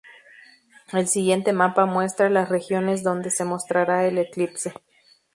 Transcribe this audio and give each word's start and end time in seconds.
El 0.93 1.07
siguiente 1.07 1.53
mapa 1.53 1.85
muestra 1.85 2.27
las 2.31 2.49
regiones 2.49 3.03
donde 3.03 3.29
se 3.29 3.45
mostrara 3.45 4.07
el 4.07 4.17
eclipse. 4.17 4.73